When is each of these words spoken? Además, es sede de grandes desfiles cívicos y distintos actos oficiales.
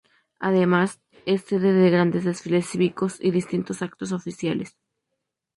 Además, 0.39 0.99
es 1.27 1.43
sede 1.43 1.73
de 1.73 1.91
grandes 1.91 2.23
desfiles 2.25 2.65
cívicos 2.67 3.19
y 3.21 3.29
distintos 3.29 3.83
actos 3.83 4.13
oficiales. 4.13 4.75